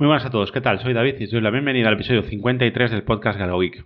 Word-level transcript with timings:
Muy 0.00 0.06
buenas 0.06 0.24
a 0.24 0.30
todos, 0.30 0.50
¿qué 0.50 0.62
tal? 0.62 0.80
Soy 0.80 0.94
David 0.94 1.16
y 1.20 1.24
os 1.24 1.30
doy 1.30 1.42
la 1.42 1.50
bienvenida 1.50 1.88
al 1.88 1.92
episodio 1.92 2.22
53 2.22 2.90
del 2.90 3.02
podcast 3.02 3.38
GalgoGeek. 3.38 3.84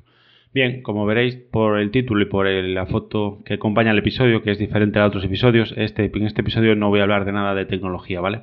Bien, 0.53 0.81
como 0.81 1.07
veréis 1.07 1.35
por 1.35 1.81
el 1.81 1.91
título 1.91 2.23
y 2.23 2.27
por 2.27 2.47
la 2.47 2.87
foto 2.87 3.43
que 3.45 3.55
acompaña 3.55 3.91
el 3.91 3.99
episodio, 3.99 4.41
que 4.41 4.53
es 4.53 4.59
diferente 4.61 5.01
a 5.01 5.07
otros 5.07 5.25
episodios, 5.25 5.75
este, 5.77 6.13
en 6.15 6.27
este 6.27 6.43
episodio 6.43 6.77
no 6.77 6.89
voy 6.89 7.01
a 7.01 7.03
hablar 7.03 7.25
de 7.25 7.33
nada 7.33 7.57
de 7.57 7.67
tecnología, 7.67 8.21
¿vale? 8.21 8.43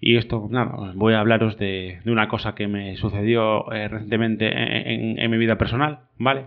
Y 0.00 0.16
esto, 0.16 0.48
nada, 0.50 0.90
voy 0.96 1.14
a 1.14 1.20
hablaros 1.20 1.56
de, 1.58 2.00
una 2.06 2.26
cosa 2.26 2.56
que 2.56 2.66
me 2.66 2.96
sucedió 2.96 3.70
eh, 3.70 3.86
recientemente 3.86 4.50
en, 4.52 5.30
mi 5.30 5.38
vida 5.38 5.58
personal, 5.58 6.00
¿vale? 6.18 6.46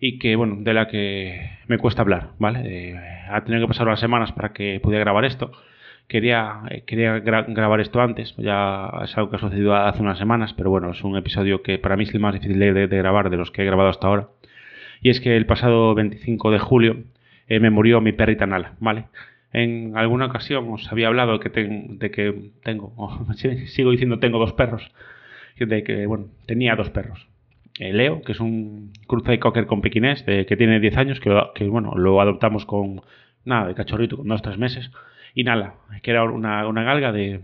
Y 0.00 0.18
que, 0.18 0.34
bueno, 0.34 0.56
de 0.58 0.74
la 0.74 0.88
que 0.88 1.48
me 1.68 1.78
cuesta 1.78 2.02
hablar, 2.02 2.30
¿vale? 2.40 2.98
ha 3.30 3.44
tenido 3.44 3.62
que 3.62 3.68
pasar 3.68 3.86
unas 3.86 4.00
semanas 4.00 4.32
para 4.32 4.52
que 4.52 4.80
pudiera 4.82 5.04
grabar 5.04 5.24
esto 5.24 5.52
quería, 6.10 6.62
eh, 6.68 6.82
quería 6.84 7.20
grabar 7.20 7.80
esto 7.80 8.00
antes, 8.00 8.34
ya 8.36 8.90
es 9.04 9.16
algo 9.16 9.30
que 9.30 9.36
ha 9.36 9.38
sucedido 9.38 9.74
hace 9.76 10.02
unas 10.02 10.18
semanas, 10.18 10.52
pero 10.54 10.68
bueno, 10.68 10.90
es 10.90 11.02
un 11.04 11.16
episodio 11.16 11.62
que 11.62 11.78
para 11.78 11.96
mí 11.96 12.02
es 12.02 12.12
el 12.12 12.20
más 12.20 12.34
difícil 12.34 12.58
de, 12.58 12.86
grabar 12.88 13.30
de 13.30 13.36
los 13.36 13.52
que 13.52 13.62
he 13.62 13.64
grabado 13.64 13.88
hasta 13.88 14.08
ahora. 14.08 14.28
Y 15.00 15.10
es 15.10 15.20
que 15.20 15.36
el 15.36 15.46
pasado 15.46 15.94
25 15.94 16.50
de 16.50 16.58
julio 16.58 17.04
eh, 17.46 17.60
me 17.60 17.70
murió 17.70 18.00
mi 18.00 18.12
perrita 18.12 18.44
Nala, 18.44 18.74
¿vale? 18.80 19.04
En 19.52 19.96
alguna 19.96 20.26
ocasión 20.26 20.68
os 20.70 20.90
había 20.90 21.06
hablado 21.06 21.38
de 21.38 21.50
que, 21.50 21.86
de 21.88 22.10
que 22.10 22.50
tengo, 22.64 22.92
sigo 23.66 23.92
diciendo 23.92 24.18
tengo 24.18 24.40
dos 24.40 24.52
perros, 24.52 24.90
de 25.58 25.84
que, 25.84 26.06
bueno, 26.06 26.26
tenía 26.44 26.74
dos 26.74 26.90
perros. 26.90 27.28
Eh, 27.78 27.92
Leo, 27.92 28.20
que 28.22 28.32
es 28.32 28.40
un 28.40 28.92
cruce 29.06 29.30
de 29.30 29.38
cocker 29.38 29.66
con 29.66 29.80
pequinés, 29.80 30.24
que 30.24 30.56
tiene 30.56 30.80
10 30.80 30.96
años, 30.96 31.20
que, 31.20 31.30
que, 31.54 31.68
bueno, 31.68 31.94
lo 31.94 32.20
adoptamos 32.20 32.66
con, 32.66 33.00
nada, 33.44 33.68
de 33.68 33.74
cachorrito, 33.74 34.16
con 34.16 34.26
2-3 34.26 34.56
meses 34.56 34.90
y 35.34 35.44
Nala, 35.44 35.74
que 36.02 36.10
era 36.10 36.24
una, 36.24 36.82
galga 36.82 37.12
de, 37.12 37.40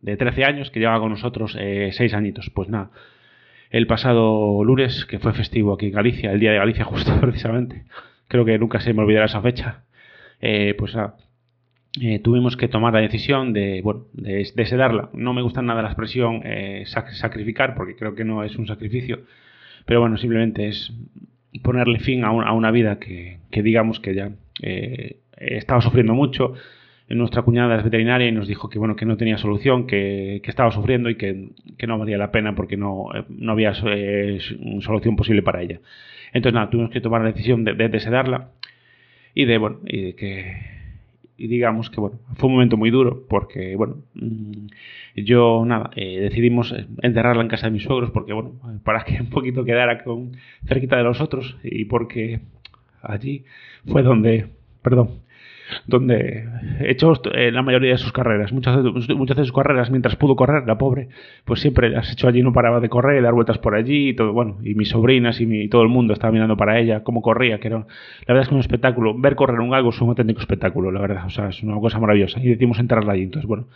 de, 0.00 0.16
13 0.16 0.44
años 0.44 0.70
que 0.70 0.80
llevaba 0.80 1.00
con 1.00 1.10
nosotros 1.10 1.56
eh, 1.58 1.90
6 1.92 2.14
añitos. 2.14 2.50
Pues 2.50 2.68
nada, 2.68 2.90
el 3.70 3.88
pasado 3.88 4.62
lunes, 4.62 5.04
que 5.04 5.18
fue 5.18 5.32
festivo 5.32 5.74
aquí 5.74 5.86
en 5.86 5.92
Galicia, 5.92 6.30
el 6.30 6.38
día 6.38 6.52
de 6.52 6.58
Galicia 6.58 6.84
justo 6.92 7.18
precisamente, 7.20 7.84
creo 8.28 8.44
que 8.44 8.56
nunca 8.58 8.80
se 8.80 8.92
me 8.94 9.02
olvidará 9.02 9.26
esa 9.26 9.42
fecha, 9.42 9.82
eh, 10.40 10.74
pues 10.78 10.94
nada, 10.94 11.16
eh, 12.00 12.18
tuvimos 12.20 12.56
que 12.56 12.68
tomar 12.68 12.92
la 12.92 13.00
decisión 13.00 13.52
de, 13.52 13.80
bueno, 13.82 14.06
de, 14.12 14.44
sedarla. 14.66 15.10
No 15.12 15.32
me 15.32 15.42
gusta 15.42 15.60
nada 15.62 15.82
la 15.82 15.88
expresión 15.88 16.42
eh, 16.44 16.84
sacrificar, 16.86 17.74
porque 17.74 17.96
creo 17.96 18.14
que 18.14 18.24
no 18.24 18.44
es 18.44 18.56
un 18.56 18.66
sacrificio, 18.68 19.22
pero 19.86 20.00
bueno, 20.00 20.18
simplemente 20.18 20.68
es 20.68 20.92
ponerle 21.62 21.98
fin 21.98 22.24
a, 22.24 22.28
a 22.28 22.52
una 22.52 22.70
vida 22.70 22.98
que, 22.98 23.38
que, 23.50 23.62
digamos 23.62 24.00
que 24.00 24.14
ya 24.14 24.30
estaba 25.36 25.80
sufriendo 25.80 26.14
mucho, 26.14 26.54
nuestra 27.08 27.42
cuñada 27.42 27.76
es 27.76 27.84
veterinaria 27.84 28.28
y 28.28 28.32
nos 28.32 28.48
dijo 28.48 28.68
que 28.68 28.78
bueno 28.78 28.96
que 28.96 29.04
no 29.04 29.16
tenía 29.16 29.36
solución, 29.36 29.86
que, 29.86 30.40
estaba 30.44 30.70
sufriendo 30.70 31.10
y 31.10 31.16
que, 31.16 31.50
no 31.86 31.98
valía 31.98 32.16
la 32.16 32.30
pena 32.30 32.54
porque 32.54 32.76
no, 32.76 33.08
no 33.28 33.52
había 33.52 33.72
eh, 33.84 34.38
solución 34.80 35.16
posible 35.16 35.42
para 35.42 35.62
ella. 35.62 35.80
Entonces 36.32 36.54
nada, 36.54 36.70
tuvimos 36.70 36.90
que 36.90 37.00
tomar 37.00 37.20
la 37.20 37.32
decisión 37.32 37.64
de, 37.64 37.74
de, 37.74 38.00
sedarla 38.00 38.48
y 39.34 39.44
de 39.44 39.58
bueno 39.58 39.80
y 39.86 40.00
de 40.02 40.14
que 40.14 40.74
y 41.36 41.48
digamos 41.48 41.90
que 41.90 42.00
bueno 42.00 42.18
fue 42.36 42.48
un 42.48 42.54
momento 42.54 42.76
muy 42.76 42.90
duro 42.90 43.24
porque 43.28 43.74
bueno 43.74 43.96
mm, 44.14 44.66
yo 45.16 45.64
nada 45.66 45.90
eh, 45.96 46.20
decidimos 46.20 46.72
enterrarla 47.02 47.42
en 47.42 47.48
casa 47.48 47.66
de 47.66 47.72
mis 47.72 47.82
suegros 47.82 48.12
porque 48.12 48.32
bueno 48.32 48.52
para 48.84 49.04
que 49.04 49.20
un 49.20 49.30
poquito 49.30 49.64
quedara 49.64 50.04
con 50.04 50.36
cerquita 50.66 50.96
de 50.96 51.02
los 51.02 51.20
otros 51.20 51.56
y 51.64 51.86
porque 51.86 52.40
allí 53.02 53.44
fue 53.86 54.04
donde 54.04 54.46
perdón 54.82 55.23
donde 55.86 56.44
echó 56.80 57.12
eh, 57.32 57.50
la 57.50 57.62
mayoría 57.62 57.92
de 57.92 57.98
sus 57.98 58.12
carreras. 58.12 58.52
Muchas, 58.52 58.78
muchas 59.16 59.36
de 59.36 59.44
sus 59.44 59.52
carreras, 59.52 59.90
mientras 59.90 60.16
pudo 60.16 60.36
correr, 60.36 60.64
la 60.66 60.78
pobre, 60.78 61.08
pues 61.44 61.60
siempre 61.60 61.90
las 61.90 62.12
echó 62.12 62.28
allí, 62.28 62.42
no 62.42 62.52
paraba 62.52 62.80
de 62.80 62.88
correr, 62.88 63.20
y 63.20 63.22
dar 63.22 63.34
vueltas 63.34 63.58
por 63.58 63.74
allí, 63.74 64.10
y 64.10 64.14
todo, 64.14 64.32
bueno, 64.32 64.58
y 64.62 64.74
mis 64.74 64.88
sobrinas 64.88 65.40
y 65.40 65.46
mi, 65.46 65.68
todo 65.68 65.82
el 65.82 65.88
mundo 65.88 66.12
estaba 66.12 66.32
mirando 66.32 66.56
para 66.56 66.78
ella, 66.78 67.02
cómo 67.02 67.22
corría, 67.22 67.58
que 67.58 67.68
era, 67.68 67.78
la 67.78 67.86
verdad 68.28 68.42
es 68.42 68.48
que 68.48 68.54
un 68.54 68.60
espectáculo, 68.60 69.18
ver 69.18 69.34
correr 69.34 69.60
un 69.60 69.70
galgo 69.70 69.90
es 69.90 70.00
un 70.00 70.08
auténtico 70.10 70.40
espectáculo, 70.40 70.90
la 70.90 71.00
verdad, 71.00 71.26
o 71.26 71.30
sea, 71.30 71.48
es 71.48 71.62
una 71.62 71.78
cosa 71.80 71.98
maravillosa, 71.98 72.40
y 72.40 72.48
decidimos 72.48 72.78
entrarla 72.78 73.12
allí, 73.12 73.22
entonces, 73.22 73.48
bueno, 73.48 73.66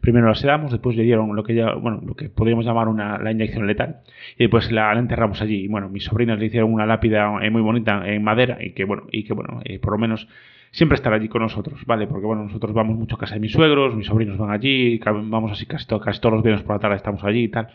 primero 0.00 0.28
la 0.28 0.34
sedamos, 0.34 0.70
después 0.70 0.96
le 0.96 1.02
dieron 1.02 1.34
lo 1.34 1.42
que 1.42 1.54
ya, 1.54 1.74
bueno, 1.74 2.02
lo 2.06 2.14
que 2.14 2.28
podríamos 2.28 2.64
llamar 2.64 2.88
una, 2.88 3.18
la 3.18 3.32
inyección 3.32 3.66
letal, 3.66 4.00
y 4.36 4.44
después 4.44 4.70
la, 4.70 4.92
enterramos 4.92 5.40
allí, 5.40 5.64
y 5.64 5.68
bueno, 5.68 5.88
mis 5.88 6.04
sobrinas 6.04 6.38
le 6.38 6.46
hicieron 6.46 6.72
una 6.72 6.86
lápida 6.86 7.38
eh, 7.42 7.50
muy 7.50 7.62
bonita 7.62 8.02
en 8.06 8.22
madera, 8.22 8.58
y 8.60 8.72
que, 8.72 8.84
bueno, 8.84 9.04
y 9.10 9.24
que, 9.24 9.32
bueno, 9.32 9.60
eh, 9.64 9.78
por 9.78 9.92
lo 9.92 9.98
menos 9.98 10.28
siempre 10.70 10.96
estar 10.96 11.12
allí 11.12 11.28
con 11.28 11.42
nosotros, 11.42 11.84
¿vale? 11.86 12.06
Porque 12.06 12.26
bueno, 12.26 12.44
nosotros 12.44 12.72
vamos 12.74 12.96
mucho 12.96 13.16
a 13.16 13.18
casa 13.18 13.34
de 13.34 13.40
mis 13.40 13.52
suegros, 13.52 13.94
mis 13.94 14.06
sobrinos 14.06 14.38
van 14.38 14.50
allí, 14.50 14.98
vamos 14.98 15.52
así 15.52 15.66
casi, 15.66 15.86
casi 15.86 16.20
todos 16.20 16.34
los 16.34 16.42
viernes 16.42 16.64
por 16.64 16.76
la 16.76 16.80
tarde 16.80 16.96
estamos 16.96 17.22
allí 17.24 17.44
y 17.44 17.48
tal. 17.48 17.68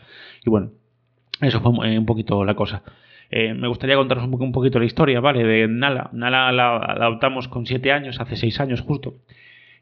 Y 0.44 0.50
bueno, 0.50 0.70
eso 1.40 1.60
fue 1.60 1.92
eh, 1.92 1.98
un 1.98 2.06
poquito 2.06 2.44
la 2.44 2.54
cosa. 2.54 2.82
Eh, 3.30 3.54
me 3.54 3.66
gustaría 3.66 3.96
contaros 3.96 4.24
un, 4.24 4.40
un, 4.40 4.52
poquito 4.52 4.78
la 4.78 4.84
historia, 4.84 5.20
¿vale? 5.20 5.42
De 5.44 5.66
Nala. 5.66 6.10
Nala 6.12 6.52
la, 6.52 6.76
adoptamos 6.76 7.48
con 7.48 7.66
7 7.66 7.90
años, 7.90 8.20
hace 8.20 8.36
6 8.36 8.60
años 8.60 8.80
justo. 8.82 9.14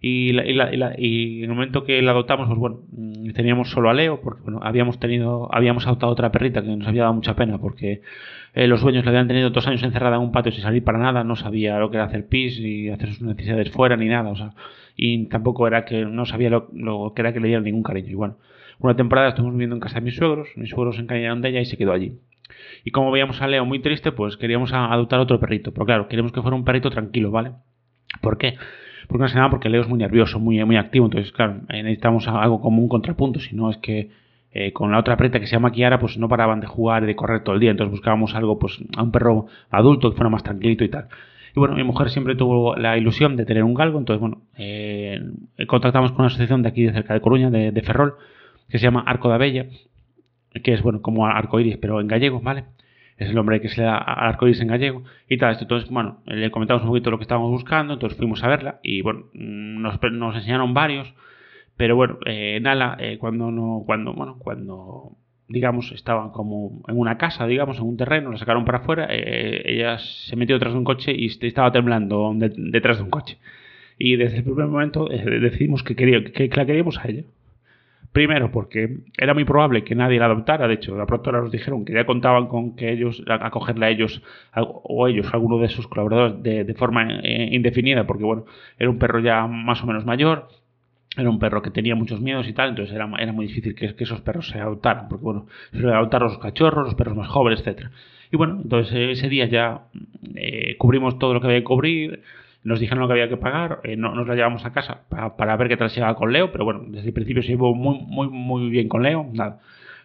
Y, 0.02 0.30
y, 0.30 0.58
y, 0.98 1.44
en 1.44 1.50
el 1.50 1.54
momento 1.54 1.84
que 1.84 2.00
la 2.00 2.12
adoptamos, 2.12 2.46
pues 2.48 2.58
bueno, 2.58 2.80
mm, 2.90 3.32
teníamos 3.32 3.70
solo 3.70 3.90
a 3.90 3.94
Leo, 3.94 4.20
porque 4.22 4.42
bueno, 4.42 4.60
habíamos 4.62 4.98
tenido, 4.98 5.48
habíamos 5.54 5.86
adoptado 5.86 6.12
otra 6.12 6.32
perrita 6.32 6.62
que 6.62 6.68
nos 6.74 6.88
había 6.88 7.02
dado 7.02 7.14
mucha 7.14 7.36
pena, 7.36 7.58
porque 7.58 8.00
eh, 8.54 8.66
los 8.66 8.80
dueños 8.80 9.04
la 9.04 9.10
habían 9.10 9.28
tenido 9.28 9.50
dos 9.50 9.66
años 9.66 9.82
encerrada 9.82 10.16
en 10.16 10.22
un 10.22 10.32
patio 10.32 10.52
sin 10.52 10.62
salir 10.62 10.82
para 10.82 10.98
nada, 10.98 11.22
no 11.22 11.36
sabía 11.36 11.78
lo 11.78 11.90
que 11.90 11.98
era 11.98 12.06
hacer 12.06 12.26
pis, 12.26 12.58
ni 12.60 12.88
hacer 12.88 13.10
sus 13.10 13.22
necesidades 13.22 13.70
fuera, 13.70 13.96
ni 13.96 14.08
nada, 14.08 14.30
o 14.30 14.36
sea, 14.36 14.54
y 14.96 15.26
tampoco 15.26 15.66
era 15.66 15.84
que 15.84 16.04
no 16.06 16.24
sabía 16.24 16.50
lo, 16.50 17.12
que 17.14 17.20
era 17.20 17.32
que 17.32 17.40
le 17.40 17.48
dieran 17.48 17.64
ningún 17.64 17.82
cariño. 17.82 18.08
Y 18.08 18.14
bueno, 18.14 18.38
una 18.78 18.96
temporada 18.96 19.28
estuvimos 19.28 19.54
viviendo 19.54 19.76
en 19.76 19.80
casa 19.80 19.96
de 19.96 20.00
mis 20.00 20.16
suegros, 20.16 20.48
mis 20.56 20.70
suegros 20.70 20.96
se 20.96 21.02
encariñaron 21.02 21.42
de 21.42 21.50
ella 21.50 21.60
y 21.60 21.66
se 21.66 21.76
quedó 21.76 21.92
allí. 21.92 22.18
Y 22.84 22.90
como 22.90 23.10
veíamos 23.10 23.40
a 23.42 23.46
Leo 23.46 23.64
muy 23.64 23.80
triste, 23.80 24.12
pues 24.12 24.36
queríamos 24.36 24.72
adoptar 24.72 25.20
otro 25.20 25.38
perrito, 25.38 25.72
pero 25.72 25.86
claro, 25.86 26.08
queremos 26.08 26.32
que 26.32 26.40
fuera 26.40 26.56
un 26.56 26.64
perrito 26.64 26.90
tranquilo, 26.90 27.30
¿vale? 27.30 27.52
¿Por 28.20 28.38
qué? 28.38 28.56
Porque 29.10 29.22
más 29.22 29.34
nada 29.34 29.50
porque 29.50 29.68
Leo 29.68 29.82
es 29.82 29.88
muy 29.88 29.98
nervioso, 29.98 30.38
muy, 30.38 30.64
muy 30.64 30.76
activo, 30.76 31.06
entonces 31.06 31.32
claro, 31.32 31.62
eh, 31.68 31.82
necesitamos 31.82 32.28
algo 32.28 32.60
como 32.60 32.80
un 32.80 32.88
contrapunto, 32.88 33.40
si 33.40 33.56
no 33.56 33.68
es 33.68 33.76
que 33.78 34.10
eh, 34.52 34.72
con 34.72 34.92
la 34.92 35.00
otra 35.00 35.16
preta 35.16 35.40
que 35.40 35.46
se 35.46 35.52
llama 35.56 35.72
Kiara, 35.72 35.98
pues 35.98 36.16
no 36.16 36.28
paraban 36.28 36.60
de 36.60 36.68
jugar 36.68 37.02
y 37.02 37.06
de 37.06 37.16
correr 37.16 37.42
todo 37.42 37.56
el 37.56 37.60
día, 37.60 37.72
entonces 37.72 37.90
buscábamos 37.90 38.36
algo, 38.36 38.60
pues 38.60 38.80
a 38.96 39.02
un 39.02 39.10
perro 39.10 39.46
adulto 39.68 40.10
que 40.10 40.16
fuera 40.16 40.30
más 40.30 40.44
tranquilito 40.44 40.84
y 40.84 40.90
tal. 40.90 41.08
Y 41.56 41.58
bueno, 41.58 41.74
mi 41.74 41.82
mujer 41.82 42.10
siempre 42.10 42.36
tuvo 42.36 42.76
la 42.76 42.96
ilusión 42.96 43.34
de 43.34 43.44
tener 43.44 43.64
un 43.64 43.74
galgo, 43.74 43.98
entonces 43.98 44.20
bueno, 44.20 44.42
eh, 44.56 45.20
contactamos 45.66 46.12
con 46.12 46.20
una 46.20 46.28
asociación 46.28 46.62
de 46.62 46.68
aquí 46.68 46.84
de 46.84 46.92
cerca 46.92 47.12
de 47.12 47.20
Coruña, 47.20 47.50
de, 47.50 47.72
de 47.72 47.82
Ferrol, 47.82 48.14
que 48.68 48.78
se 48.78 48.84
llama 48.84 49.02
Arco 49.04 49.28
de 49.28 49.34
Abella, 49.34 49.66
que 50.62 50.72
es 50.72 50.82
bueno 50.82 51.02
como 51.02 51.26
arco 51.26 51.58
iris, 51.58 51.78
pero 51.78 52.00
en 52.00 52.06
gallego, 52.06 52.40
¿vale? 52.40 52.64
Es 53.20 53.28
el 53.28 53.34
nombre 53.34 53.60
que 53.60 53.68
se 53.68 53.82
le 53.82 53.86
da 53.86 53.98
al 53.98 54.30
arcoíris 54.30 54.62
en 54.62 54.68
gallego 54.68 55.04
y 55.28 55.36
tal. 55.36 55.54
Entonces, 55.60 55.90
bueno, 55.90 56.20
le 56.24 56.50
comentamos 56.50 56.82
un 56.82 56.88
poquito 56.88 57.10
lo 57.10 57.18
que 57.18 57.24
estábamos 57.24 57.50
buscando, 57.50 57.92
entonces 57.92 58.16
fuimos 58.16 58.42
a 58.42 58.48
verla 58.48 58.80
y 58.82 59.02
bueno, 59.02 59.26
nos, 59.34 60.36
enseñaron 60.36 60.72
varios, 60.72 61.12
pero 61.76 61.96
bueno, 61.96 62.18
eh, 62.24 62.58
Nala, 62.62 62.96
eh, 62.98 63.18
cuando 63.18 63.50
no, 63.50 63.82
cuando, 63.84 64.14
bueno, 64.14 64.38
cuando 64.38 65.12
digamos, 65.48 65.92
estaba 65.92 66.32
como 66.32 66.80
en 66.88 66.96
una 66.96 67.18
casa, 67.18 67.46
digamos, 67.46 67.76
en 67.76 67.84
un 67.84 67.96
terreno, 67.96 68.30
la 68.30 68.38
sacaron 68.38 68.64
para 68.64 68.78
afuera, 68.78 69.08
eh, 69.10 69.62
ella 69.66 69.98
se 69.98 70.36
metió 70.36 70.56
detrás 70.56 70.72
de 70.72 70.78
un 70.78 70.84
coche 70.84 71.12
y 71.14 71.26
estaba 71.26 71.72
temblando 71.72 72.32
detrás 72.34 72.98
de 72.98 73.02
un 73.02 73.10
coche. 73.10 73.36
Y 73.98 74.16
desde 74.16 74.38
el 74.38 74.44
primer 74.44 74.66
momento 74.66 75.08
decidimos 75.08 75.82
que, 75.82 75.94
quería, 75.94 76.24
que 76.24 76.48
la 76.54 76.64
queríamos 76.64 76.98
a 76.98 77.08
ella. 77.08 77.24
Primero, 78.12 78.50
porque 78.50 78.98
era 79.16 79.34
muy 79.34 79.44
probable 79.44 79.84
que 79.84 79.94
nadie 79.94 80.18
la 80.18 80.24
adoptara. 80.26 80.66
De 80.66 80.74
hecho, 80.74 80.96
la 80.96 81.06
productora 81.06 81.40
nos 81.40 81.52
dijeron 81.52 81.84
que 81.84 81.92
ya 81.92 82.04
contaban 82.06 82.48
con 82.48 82.74
que 82.74 82.90
ellos, 82.90 83.22
acogerla 83.28 83.86
a 83.86 83.90
ellos 83.90 84.20
o 84.56 85.06
ellos, 85.06 85.32
alguno 85.32 85.58
de 85.58 85.68
sus 85.68 85.86
colaboradores, 85.86 86.42
de, 86.42 86.74
forma 86.74 87.20
eh, 87.22 87.50
indefinida, 87.52 88.06
porque 88.08 88.24
bueno, 88.24 88.46
era 88.78 88.90
un 88.90 88.98
perro 88.98 89.20
ya 89.20 89.46
más 89.46 89.84
o 89.84 89.86
menos 89.86 90.04
mayor, 90.06 90.48
era 91.16 91.30
un 91.30 91.38
perro 91.38 91.62
que 91.62 91.70
tenía 91.70 91.94
muchos 91.94 92.20
miedos 92.20 92.48
y 92.48 92.52
tal, 92.52 92.70
entonces 92.70 92.94
era, 92.94 93.08
era 93.18 93.32
muy 93.32 93.46
difícil 93.46 93.76
que, 93.76 93.94
esos 93.96 94.20
perros 94.22 94.48
se 94.48 94.58
adoptaran, 94.58 95.08
porque 95.08 95.24
bueno, 95.24 95.46
se 95.72 95.86
adoptar 95.86 96.22
los 96.22 96.38
cachorros, 96.38 96.86
los 96.86 96.94
perros 96.96 97.16
más 97.16 97.28
jóvenes, 97.28 97.60
etcétera. 97.60 97.92
Y 98.32 98.36
bueno, 98.36 98.60
entonces 98.62 98.92
ese 99.18 99.28
día 99.28 99.46
ya 99.46 99.82
eh, 100.34 100.76
cubrimos 100.78 101.18
todo 101.18 101.34
lo 101.34 101.40
que 101.40 101.46
había 101.46 101.58
que 101.60 101.64
cubrir 101.64 102.22
nos 102.62 102.78
dijeron 102.78 103.00
lo 103.00 103.06
que 103.06 103.14
había 103.14 103.28
que 103.28 103.36
pagar, 103.36 103.80
eh, 103.84 103.96
no, 103.96 104.14
nos 104.14 104.26
la 104.26 104.34
llevamos 104.34 104.64
a 104.66 104.72
casa 104.72 105.02
para, 105.08 105.56
ver 105.56 105.68
qué 105.68 105.76
tal 105.76 105.90
se 105.90 106.02
con 106.14 106.32
Leo, 106.32 106.52
pero 106.52 106.64
bueno, 106.64 106.84
desde 106.88 107.08
el 107.08 107.14
principio 107.14 107.42
se 107.42 107.48
llevó 107.48 107.74
muy, 107.74 108.00
muy, 108.00 108.28
muy 108.28 108.68
bien 108.68 108.88
con 108.88 109.02
Leo, 109.02 109.26
nada. 109.32 109.60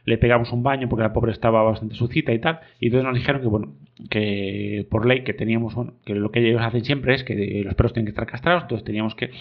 Le 0.05 0.17
pegamos 0.17 0.51
un 0.51 0.61
baño 0.61 0.87
porque 0.87 1.01
la 1.01 1.13
pobre 1.13 1.31
estaba 1.31 1.63
bastante 1.63 1.95
sucita 1.95 2.31
y 2.31 2.39
tal, 2.39 2.59
y 2.79 2.87
entonces 2.87 3.05
nos 3.05 3.15
dijeron 3.15 3.41
que, 3.41 3.47
bueno, 3.47 3.73
que 4.09 4.87
por 4.89 5.05
ley 5.05 5.23
que 5.23 5.33
teníamos, 5.33 5.73
bueno, 5.73 5.93
que 6.05 6.13
lo 6.15 6.31
que 6.31 6.47
ellos 6.47 6.61
hacen 6.61 6.85
siempre 6.85 7.15
es 7.15 7.23
que 7.23 7.63
los 7.65 7.73
perros 7.75 7.93
tienen 7.93 8.05
que 8.05 8.11
estar 8.11 8.27
castrados, 8.27 8.63
entonces 8.63 8.85
teníamos 8.85 9.15
que, 9.15 9.31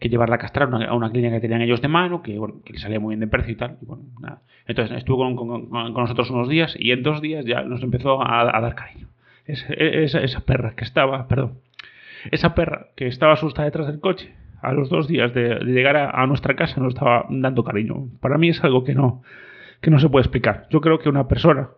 que 0.00 0.08
llevarla 0.08 0.34
a 0.34 0.38
castrar 0.38 0.68
a 0.72 0.94
una, 0.94 1.10
clínica 1.10 1.36
que 1.36 1.40
tenían 1.40 1.62
ellos 1.62 1.80
de 1.80 1.88
mano, 1.88 2.22
que, 2.22 2.38
bueno, 2.38 2.56
que 2.64 2.72
le 2.72 2.78
salía 2.80 2.98
muy 2.98 3.12
bien 3.12 3.20
de 3.20 3.28
precio 3.28 3.52
y 3.52 3.56
tal, 3.56 3.78
y 3.80 3.86
bueno, 3.86 4.02
nada. 4.20 4.42
Entonces 4.66 4.98
estuvo 4.98 5.18
con, 5.18 5.36
con, 5.68 5.92
nosotros 5.94 6.28
unos 6.30 6.48
días 6.48 6.74
y 6.78 6.90
en 6.90 7.02
dos 7.02 7.20
días 7.20 7.44
ya 7.44 7.62
nos 7.62 7.82
empezó 7.82 8.20
a, 8.20 8.60
dar 8.60 8.74
cariño. 8.74 9.08
esa, 9.46 10.20
esa 10.20 10.40
perra 10.40 10.74
que 10.74 10.84
estaba, 10.84 11.28
perdón, 11.28 11.58
esa 12.30 12.54
perra 12.54 12.88
que 12.96 13.06
estaba 13.06 13.34
asustada 13.34 13.66
detrás 13.66 13.86
del 13.86 14.00
coche, 14.00 14.34
a 14.62 14.72
los 14.72 14.88
dos 14.88 15.08
días 15.08 15.32
de, 15.34 15.60
llegar 15.64 15.96
a, 15.96 16.26
nuestra 16.26 16.54
casa 16.54 16.80
nos 16.80 16.94
estaba 16.94 17.26
dando 17.30 17.64
cariño. 17.64 18.08
Para 18.20 18.38
mí 18.38 18.50
es 18.50 18.62
algo 18.62 18.84
que 18.84 18.94
no, 18.94 19.22
que 19.80 19.90
no 19.90 19.98
se 19.98 20.08
puede 20.08 20.22
explicar. 20.22 20.66
Yo 20.70 20.80
creo 20.80 20.98
que 20.98 21.08
una 21.08 21.28
persona, 21.28 21.70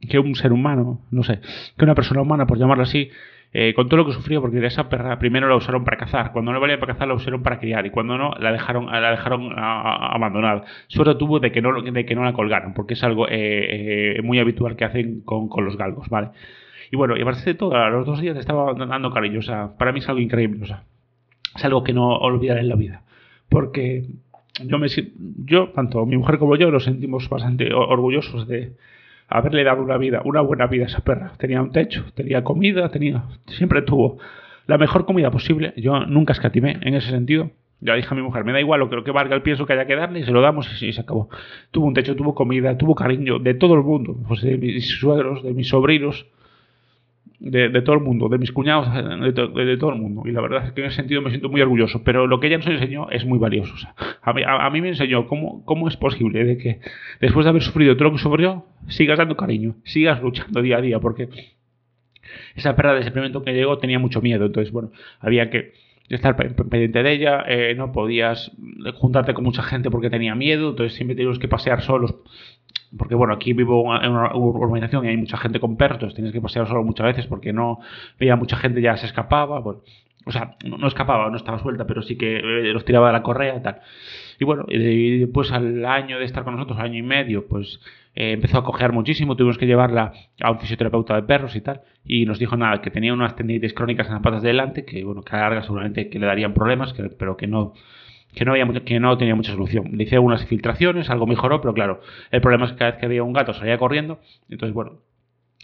que 0.00 0.18
un 0.18 0.34
ser 0.34 0.52
humano, 0.52 1.00
no 1.10 1.22
sé, 1.22 1.40
que 1.76 1.84
una 1.84 1.94
persona 1.94 2.20
humana, 2.20 2.46
por 2.46 2.58
llamarlo 2.58 2.82
así, 2.82 3.10
eh, 3.52 3.72
con 3.74 3.88
todo 3.88 3.98
lo 3.98 4.06
que 4.06 4.12
sufrió, 4.12 4.42
porque 4.42 4.64
esa 4.66 4.88
perra 4.88 5.18
primero 5.18 5.48
la 5.48 5.56
usaron 5.56 5.84
para 5.84 5.96
cazar, 5.96 6.32
cuando 6.32 6.52
no 6.52 6.60
valía 6.60 6.78
para 6.78 6.92
cazar 6.92 7.08
la 7.08 7.14
usaron 7.14 7.42
para 7.42 7.58
criar 7.58 7.86
y 7.86 7.90
cuando 7.90 8.18
no 8.18 8.32
la 8.38 8.52
dejaron, 8.52 8.86
la 8.86 9.10
dejaron 9.10 9.52
abandonada. 9.56 10.64
Suerte 10.88 11.14
tuvo 11.14 11.40
de 11.40 11.52
que 11.52 11.62
no, 11.62 11.80
de 11.80 12.04
que 12.04 12.14
no 12.14 12.24
la 12.24 12.34
colgaran, 12.34 12.74
porque 12.74 12.94
es 12.94 13.02
algo 13.02 13.26
eh, 13.28 14.16
eh, 14.18 14.22
muy 14.22 14.38
habitual 14.40 14.76
que 14.76 14.84
hacen 14.84 15.22
con, 15.22 15.48
con, 15.48 15.64
los 15.64 15.78
galgos, 15.78 16.08
¿vale? 16.10 16.30
Y 16.90 16.96
bueno, 16.96 17.16
y 17.16 17.22
aparte 17.22 17.44
de 17.44 17.54
todo, 17.54 17.74
a 17.74 17.90
los 17.90 18.06
dos 18.06 18.20
días 18.20 18.36
estaba 18.36 18.72
dando 18.74 19.10
cariño, 19.12 19.40
o 19.40 19.42
sea, 19.42 19.76
para 19.76 19.92
mí 19.92 20.00
es 20.00 20.08
algo 20.08 20.20
increíble, 20.20 20.62
o 20.62 20.66
sea, 20.66 20.84
es 21.54 21.64
algo 21.64 21.82
que 21.82 21.92
no 21.92 22.16
olvidaré 22.16 22.60
en 22.60 22.68
la 22.68 22.76
vida, 22.76 23.02
porque 23.48 24.06
yo 24.64 24.78
me 24.78 24.88
yo, 25.44 25.68
tanto 25.70 26.06
mi 26.06 26.16
mujer 26.16 26.38
como 26.38 26.56
yo, 26.56 26.70
nos 26.70 26.84
sentimos 26.84 27.28
bastante 27.28 27.72
orgullosos 27.72 28.46
de 28.46 28.72
haberle 29.28 29.64
dado 29.64 29.82
una 29.82 29.96
vida, 29.96 30.22
una 30.24 30.40
buena 30.40 30.66
vida 30.66 30.84
a 30.84 30.86
esa 30.86 31.00
perra. 31.00 31.32
Tenía 31.38 31.60
un 31.62 31.72
techo, 31.72 32.04
tenía 32.14 32.44
comida, 32.44 32.88
tenía, 32.90 33.24
siempre 33.46 33.82
tuvo 33.82 34.18
la 34.66 34.78
mejor 34.78 35.04
comida 35.04 35.30
posible. 35.30 35.74
Yo 35.76 36.00
nunca 36.06 36.32
escatimé 36.32 36.78
en 36.82 36.94
ese 36.94 37.10
sentido. 37.10 37.50
Ya 37.80 37.94
dije 37.94 38.08
a 38.10 38.14
mi 38.14 38.22
mujer, 38.22 38.44
me 38.44 38.52
da 38.52 38.60
igual 38.60 38.80
lo 38.80 38.88
que, 38.88 38.96
lo 38.96 39.04
que 39.04 39.10
valga 39.10 39.34
el 39.34 39.42
pienso 39.42 39.66
que 39.66 39.74
haya 39.74 39.86
que 39.86 39.96
darle, 39.96 40.20
y 40.20 40.24
se 40.24 40.30
lo 40.30 40.40
damos 40.40 40.82
y, 40.82 40.92
se 40.92 41.00
acabó. 41.00 41.28
Tuvo 41.70 41.86
un 41.86 41.92
techo, 41.92 42.16
tuvo 42.16 42.34
comida, 42.34 42.78
tuvo 42.78 42.94
cariño 42.94 43.38
de 43.38 43.52
todo 43.52 43.74
el 43.74 43.82
mundo, 43.82 44.16
pues 44.26 44.40
de 44.40 44.56
mis 44.56 44.98
suegros, 44.98 45.42
de 45.42 45.52
mis 45.52 45.68
sobrinos, 45.68 46.26
de, 47.38 47.82
todo 47.82 47.96
el 47.96 48.02
mundo, 48.02 48.28
de 48.28 48.38
mis 48.38 48.52
cuñados, 48.52 48.88
de, 48.92 49.76
todo 49.76 49.90
el 49.90 50.00
mundo. 50.00 50.22
Y 50.26 50.32
la 50.32 50.40
verdad 50.40 50.66
es 50.66 50.72
que 50.72 50.80
en 50.80 50.86
ese 50.88 50.96
sentido 50.96 51.22
me 51.22 51.30
siento 51.30 51.48
muy 51.48 51.60
orgulloso. 51.60 52.02
Pero 52.04 52.26
lo 52.26 52.40
que 52.40 52.46
ella 52.48 52.58
nos 52.58 52.66
enseñó 52.66 53.10
es 53.10 53.24
muy 53.24 53.38
valioso. 53.38 53.74
a, 54.22 54.70
mí, 54.70 54.80
me 54.80 54.88
enseñó 54.88 55.26
cómo, 55.26 55.64
cómo 55.64 55.88
es 55.88 55.96
posible 55.96 56.44
de 56.44 56.58
que 56.58 56.80
después 57.20 57.44
de 57.44 57.50
haber 57.50 57.62
sufrido 57.62 57.96
todo 57.96 58.04
lo 58.08 58.12
que 58.12 58.22
sufrió, 58.22 58.66
sigas 58.88 59.18
dando 59.18 59.36
cariño, 59.36 59.76
sigas 59.84 60.22
luchando 60.22 60.62
día 60.62 60.78
a 60.78 60.80
día. 60.80 61.00
Porque 61.00 61.28
esa 62.54 62.74
perra 62.76 62.94
de 62.94 63.00
ese 63.00 63.12
que 63.12 63.52
llegó 63.52 63.78
tenía 63.78 63.98
mucho 63.98 64.20
miedo. 64.20 64.46
Entonces, 64.46 64.72
bueno, 64.72 64.90
había 65.20 65.50
que 65.50 65.72
estar 66.08 66.36
pendiente 66.36 67.02
de 67.02 67.12
ella, 67.12 67.44
eh, 67.48 67.74
no 67.76 67.92
podías 67.92 68.52
juntarte 68.94 69.34
con 69.34 69.44
mucha 69.44 69.62
gente 69.62 69.90
porque 69.90 70.10
tenía 70.10 70.34
miedo, 70.34 70.70
entonces 70.70 70.94
siempre 70.94 71.16
teníamos 71.16 71.38
que 71.38 71.48
pasear 71.48 71.82
solos 71.82 72.14
porque 72.96 73.14
bueno, 73.14 73.34
aquí 73.34 73.52
vivo 73.52 73.94
en 73.96 74.10
una 74.10 74.34
urbanización 74.34 75.04
y 75.04 75.08
hay 75.08 75.16
mucha 75.16 75.36
gente 75.36 75.60
con 75.60 75.76
perros, 75.76 76.14
tienes 76.14 76.32
que 76.32 76.40
pasear 76.40 76.66
solo 76.66 76.82
muchas 76.84 77.06
veces 77.06 77.26
porque 77.26 77.52
no 77.52 77.80
veía 78.18 78.36
mucha 78.36 78.56
gente 78.56 78.80
ya 78.80 78.96
se 78.96 79.06
escapaba, 79.06 79.60
o 79.60 80.32
sea, 80.32 80.56
no, 80.64 80.86
escapaba, 80.86 81.30
no 81.30 81.36
estaba 81.36 81.58
suelta, 81.58 81.86
pero 81.86 82.02
sí 82.02 82.16
que 82.16 82.36
eh, 82.36 82.72
los 82.72 82.84
tiraba 82.84 83.08
de 83.08 83.12
la 83.12 83.22
correa 83.22 83.56
y 83.56 83.62
tal. 83.62 83.80
Y 84.38 84.44
bueno, 84.44 84.64
y 84.68 85.18
después 85.18 85.50
al 85.52 85.84
año 85.84 86.18
de 86.18 86.24
estar 86.24 86.44
con 86.44 86.54
nosotros, 86.54 86.78
año 86.78 86.98
y 86.98 87.02
medio, 87.02 87.46
pues 87.46 87.80
eh, 88.14 88.32
empezó 88.32 88.58
a 88.58 88.64
cojear 88.64 88.92
muchísimo, 88.92 89.36
tuvimos 89.36 89.58
que 89.58 89.66
llevarla 89.66 90.12
a 90.40 90.50
un 90.50 90.58
fisioterapeuta 90.58 91.14
de 91.14 91.22
perros 91.22 91.56
y 91.56 91.60
tal, 91.60 91.82
y 92.04 92.26
nos 92.26 92.38
dijo 92.38 92.56
nada, 92.56 92.80
que 92.80 92.90
tenía 92.90 93.12
unas 93.12 93.36
tendinitis 93.36 93.74
crónicas 93.74 94.06
en 94.08 94.14
las 94.14 94.22
patas 94.22 94.42
de 94.42 94.48
delante, 94.48 94.84
que 94.84 95.04
bueno, 95.04 95.22
que 95.22 95.36
a 95.36 95.40
larga 95.40 95.62
seguramente 95.62 96.08
que 96.08 96.18
le 96.18 96.26
darían 96.26 96.54
problemas, 96.54 96.94
pero 97.18 97.36
que 97.36 97.46
no 97.46 97.74
que 98.34 98.44
no, 98.44 98.52
había, 98.52 98.66
que 98.84 99.00
no 99.00 99.16
tenía 99.16 99.34
mucha 99.34 99.52
solución. 99.52 99.92
Le 99.96 100.04
hice 100.04 100.16
algunas 100.16 100.44
filtraciones, 100.44 101.08
algo 101.08 101.26
mejoró, 101.26 101.62
pero 101.62 101.72
claro, 101.72 102.00
el 102.30 102.42
problema 102.42 102.66
es 102.66 102.72
que 102.72 102.78
cada 102.78 102.90
vez 102.90 103.00
que 103.00 103.06
había 103.06 103.22
un 103.22 103.32
gato 103.32 103.54
salía 103.54 103.78
corriendo, 103.78 104.20
entonces 104.50 104.74
bueno, 104.74 104.98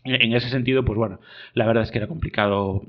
en 0.04 0.32
ese 0.32 0.48
sentido, 0.48 0.84
pues 0.84 0.98
bueno, 0.98 1.20
la 1.54 1.64
verdad 1.64 1.84
es 1.84 1.92
que 1.92 1.98
era 1.98 2.08
complicado. 2.08 2.82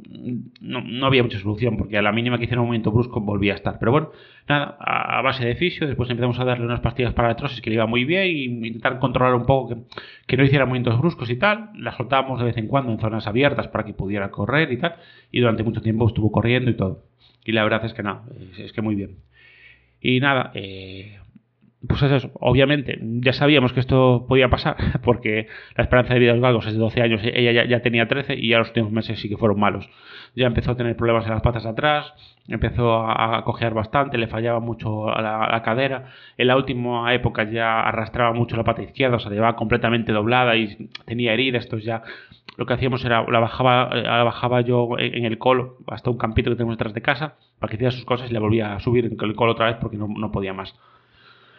No, 0.61 0.81
no, 0.81 1.05
había 1.05 1.21
mucha 1.21 1.37
solución, 1.39 1.77
porque 1.77 1.97
a 1.97 2.01
la 2.01 2.11
mínima 2.11 2.37
que 2.37 2.45
hiciera 2.45 2.61
un 2.61 2.67
movimiento 2.67 2.91
brusco 2.91 3.21
volvía 3.21 3.53
a 3.53 3.55
estar. 3.55 3.77
Pero 3.77 3.91
bueno, 3.91 4.11
nada, 4.47 4.77
a, 4.79 5.21
base 5.21 5.45
de 5.45 5.55
fisio, 5.55 5.85
después 5.85 6.09
empezamos 6.09 6.39
a 6.39 6.45
darle 6.45 6.65
unas 6.65 6.79
pastillas 6.79 7.13
para 7.13 7.27
la 7.27 7.33
artrosis 7.33 7.61
que 7.61 7.69
le 7.69 7.75
iba 7.75 7.85
muy 7.85 8.03
bien 8.05 8.27
y 8.27 8.45
intentar 8.67 8.97
controlar 8.97 9.35
un 9.35 9.45
poco 9.45 9.69
que, 9.69 9.81
que, 10.25 10.37
no 10.37 10.43
hiciera 10.43 10.65
movimientos 10.65 10.99
bruscos 10.99 11.29
y 11.29 11.35
tal. 11.35 11.69
La 11.75 11.95
soltábamos 11.95 12.39
de 12.39 12.45
vez 12.45 12.57
en 12.57 12.67
cuando 12.67 12.91
en 12.91 12.99
zonas 12.99 13.27
abiertas 13.27 13.67
para 13.67 13.85
que 13.85 13.93
pudiera 13.93 14.31
correr 14.31 14.71
y 14.71 14.77
tal. 14.77 14.95
Y 15.31 15.39
durante 15.39 15.63
mucho 15.63 15.81
tiempo 15.81 16.07
estuvo 16.07 16.31
corriendo 16.31 16.71
y 16.71 16.75
todo. 16.75 17.03
Y 17.45 17.51
la 17.51 17.63
verdad 17.63 17.85
es 17.85 17.93
que 17.93 18.01
no, 18.01 18.23
es 18.57 18.73
que 18.73 18.81
muy 18.81 18.95
bien. 18.95 19.17
Y 20.01 20.19
nada, 20.19 20.51
eh, 20.55 21.19
pues 21.87 22.01
eso, 22.03 22.31
obviamente 22.35 22.99
ya 23.01 23.33
sabíamos 23.33 23.73
que 23.73 23.79
esto 23.79 24.25
podía 24.27 24.49
pasar, 24.49 24.75
porque 25.03 25.47
la 25.75 25.83
esperanza 25.83 26.13
de 26.13 26.19
vida 26.19 26.31
de 26.31 26.37
los 26.37 26.43
galgos 26.43 26.67
es 26.67 26.73
de 26.73 26.79
12 26.79 27.01
años, 27.01 27.21
ella 27.23 27.65
ya, 27.65 27.81
tenía 27.81 28.07
13 28.07 28.35
y 28.35 28.49
ya 28.49 28.59
los 28.59 28.69
últimos 28.69 28.91
meses 28.91 29.19
sí 29.19 29.29
que 29.29 29.37
fueron 29.37 29.59
malos. 29.59 29.89
Ya 30.35 30.47
empezó 30.47 30.71
a 30.71 30.75
tener 30.75 30.95
problemas 30.95 31.25
en 31.25 31.31
las 31.31 31.41
patas 31.41 31.65
atrás, 31.65 32.13
empezó 32.47 33.05
a, 33.07 33.43
cojear 33.43 33.73
bastante, 33.73 34.17
le 34.17 34.27
fallaba 34.27 34.59
mucho 34.59 35.07
la, 35.09 35.47
la, 35.51 35.61
cadera. 35.61 36.11
En 36.37 36.47
la 36.47 36.57
última 36.57 37.13
época 37.13 37.43
ya 37.43 37.81
arrastraba 37.81 38.33
mucho 38.33 38.57
la 38.57 38.63
pata 38.63 38.81
izquierda, 38.81 39.17
o 39.17 39.19
sea, 39.19 39.31
llevaba 39.31 39.55
completamente 39.55 40.11
doblada 40.11 40.55
y 40.55 40.89
tenía 41.05 41.33
heridas. 41.33 41.65
Entonces 41.65 41.85
ya 41.85 42.01
lo 42.57 42.65
que 42.65 42.73
hacíamos 42.73 43.03
era, 43.03 43.25
la 43.29 43.39
bajaba, 43.39 43.89
la 43.93 44.23
bajaba 44.23 44.61
yo 44.61 44.89
en, 44.97 45.25
el 45.25 45.37
colo, 45.37 45.77
hasta 45.87 46.09
un 46.09 46.17
campito 46.17 46.49
que 46.49 46.55
tenemos 46.55 46.77
detrás 46.77 46.93
de 46.93 47.01
casa, 47.01 47.35
para 47.59 47.69
que 47.69 47.75
hiciera 47.75 47.91
sus 47.91 48.05
cosas 48.05 48.29
y 48.29 48.33
le 48.33 48.39
volvía 48.39 48.75
a 48.75 48.79
subir 48.79 49.05
en 49.05 49.17
el 49.19 49.35
colo 49.35 49.53
otra 49.53 49.67
vez 49.67 49.77
porque 49.81 49.97
no, 49.97 50.31
podía 50.31 50.53
más. 50.53 50.75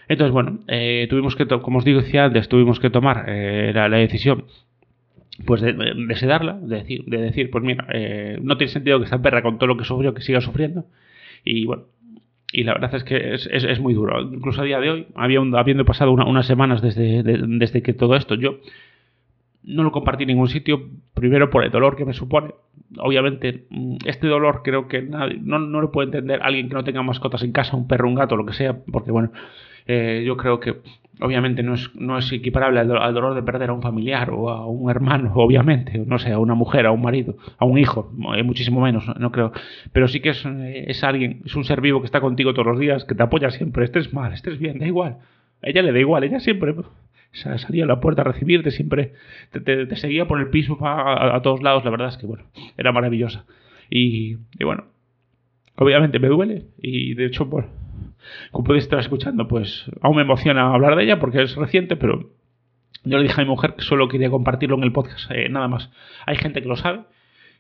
Entonces, 0.09 0.33
bueno, 0.33 0.61
eh, 0.69 1.07
tuvimos 1.09 1.37
que, 1.37 1.47
como 1.47 1.79
os 1.79 1.85
digo 1.85 2.01
antes, 2.19 2.49
tuvimos 2.49 2.81
que 2.81 2.91
tomar 2.91 3.25
eh, 3.29 3.73
la, 3.75 3.89
decisión 3.89 4.45
pues 5.47 5.61
de, 5.61 5.75
sedarla, 6.17 6.55
de 6.55 6.77
decir, 6.77 7.05
de 7.07 7.19
decir, 7.19 7.51
pues 7.51 7.65
mira, 7.65 7.87
eh, 7.93 8.39
no 8.43 8.57
tiene 8.57 8.73
sentido 8.73 8.99
que 8.99 9.05
esta 9.05 9.21
perra 9.21 9.43
con 9.43 9.59
todo 9.59 9.67
lo 9.67 9.77
que 9.77 9.85
sufrió, 9.85 10.15
que 10.15 10.23
siga 10.23 10.41
sufriendo. 10.41 10.85
Y 11.45 11.67
bueno, 11.67 11.85
y 12.53 12.63
la 12.63 12.75
verdad 12.75 12.95
es 12.95 13.05
que 13.05 13.35
es, 13.35 13.81
muy 13.81 13.95
duro. 13.95 14.21
Incluso 14.21 14.63
a 14.63 14.65
día 14.65 14.79
de 14.79 14.91
hoy, 14.91 15.07
habiendo 15.17 15.85
pasado 15.85 16.13
unas 16.13 16.47
semanas 16.47 16.83
desde, 16.83 17.23
desde 17.23 17.83
que 17.83 17.95
todo 17.95 18.15
esto, 18.15 18.37
yo 18.37 18.61
no 19.65 19.83
lo 19.83 19.93
compartí 19.93 20.25
en 20.25 20.29
ningún 20.29 20.49
sitio, 20.49 20.89
primero 21.15 21.51
por 21.51 21.65
el 21.65 21.71
dolor 21.71 21.97
que 21.97 22.05
me 22.05 22.13
supone. 22.13 22.55
Obviamente, 22.99 23.65
mm, 23.71 23.97
este 24.05 24.29
dolor 24.29 24.61
creo 24.63 24.89
que 24.89 25.03
nadie, 25.03 25.39
no, 25.43 25.59
no 25.59 25.81
lo 25.81 25.91
puede 25.91 26.07
entender 26.07 26.41
alguien 26.43 26.69
que 26.69 26.75
no 26.75 26.85
tenga 26.85 27.03
mascotas 27.03 27.43
en 27.43 27.53
casa, 27.53 27.77
un 27.77 27.89
perro, 27.89 28.09
un 28.09 28.15
gato, 28.15 28.37
lo 28.37 28.47
que 28.47 28.53
sea, 28.53 28.77
porque 28.93 29.11
bueno, 29.11 29.33
eh, 29.87 30.23
yo 30.27 30.37
creo 30.37 30.61
que 30.61 30.77
obviamente 31.21 31.63
no 31.63 31.75
es, 31.75 31.95
no 31.95 32.19
es 32.19 32.31
equiparable 32.33 32.81
al, 32.81 32.89
dolor 32.89 33.35
de 33.35 33.43
perder 33.43 33.71
a 33.71 33.73
un 33.73 33.83
familiar 33.83 34.31
o 34.31 34.51
a 34.51 34.67
un 34.67 34.91
hermano, 34.91 35.33
obviamente, 35.37 35.99
no 35.99 36.19
sé, 36.19 36.33
a 36.33 36.39
una 36.39 36.55
mujer, 36.55 36.87
a 36.87 36.91
un 36.91 37.03
marido, 37.03 37.37
a 37.59 37.65
un 37.65 37.79
hijo, 37.79 38.13
eh, 38.37 38.43
muchísimo 38.43 38.81
menos, 38.81 39.05
no, 39.19 39.31
creo. 39.31 39.53
Pero 39.93 40.09
sí 40.09 40.21
que 40.21 40.31
es, 40.31 40.45
eh, 40.45 40.85
es 40.89 41.05
alguien, 41.05 41.43
es 41.45 41.55
un 41.55 41.65
ser 41.65 41.81
vivo 41.81 42.01
que 42.01 42.07
está 42.07 42.21
contigo 42.21 42.53
todos 42.53 42.67
los 42.67 42.79
días, 42.79 43.05
que 43.05 43.15
te 43.15 43.23
apoya 43.23 43.51
siempre, 43.51 43.85
estés 43.85 44.13
mal, 44.13 44.33
estés 44.33 44.59
bien, 44.59 44.79
da 44.79 44.87
igual. 44.87 45.19
A 45.63 45.69
ella 45.69 45.83
le 45.83 45.93
da 45.93 45.99
igual, 45.99 46.25
ella 46.25 46.41
siempre 46.41 46.75
salía 47.35 47.85
a 47.85 47.87
la 47.87 48.01
puerta 48.01 48.23
a 48.23 48.25
recibirte, 48.25 48.71
siempre 48.71 49.13
te, 49.51 49.97
seguía 49.97 50.27
por 50.27 50.41
el 50.41 50.49
piso 50.49 50.79
a, 50.83 51.41
todos 51.43 51.63
lados, 51.63 51.85
la 51.85 51.91
verdad 51.91 52.09
es 52.09 52.17
que, 52.17 52.27
bueno, 52.27 52.45
era 52.77 52.93
maravillosa. 52.93 53.45
Y, 53.91 54.37
bueno, 54.61 54.85
obviamente 55.77 56.19
me 56.19 56.29
duele 56.29 56.67
y 56.81 57.15
de 57.15 57.27
hecho, 57.27 57.49
pues, 57.49 57.67
como 58.51 58.65
podéis 58.65 58.85
estar 58.85 58.99
escuchando, 58.99 59.49
pues 59.49 59.85
aún 60.01 60.17
me 60.17 60.23
emociona 60.23 60.73
hablar 60.73 60.97
de 60.97 61.05
ella 61.05 61.19
porque 61.19 61.43
es 61.43 61.55
reciente, 61.57 61.97
pero 61.97 62.31
yo 63.05 63.19
le 63.19 63.25
dije 63.25 63.41
a 63.41 63.45
mi 63.45 63.51
mujer 63.51 63.75
que 63.75 63.83
solo 63.83 64.09
quería 64.09 64.31
compartirlo 64.31 64.77
en 64.77 64.85
el 64.85 64.93
podcast, 64.93 65.31
eh, 65.31 65.49
nada 65.49 65.69
más. 65.69 65.91
Hay 66.27 66.37
gente 66.37 66.63
que 66.63 66.69
lo 66.69 66.77
sabe, 66.77 67.01